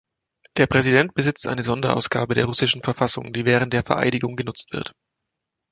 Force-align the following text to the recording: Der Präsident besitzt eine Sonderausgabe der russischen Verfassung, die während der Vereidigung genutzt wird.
Der 0.57 0.65
Präsident 0.65 1.13
besitzt 1.13 1.45
eine 1.45 1.61
Sonderausgabe 1.63 2.33
der 2.33 2.45
russischen 2.45 2.81
Verfassung, 2.81 3.33
die 3.33 3.45
während 3.45 3.71
der 3.71 3.83
Vereidigung 3.83 4.35
genutzt 4.35 4.73
wird. 4.73 4.95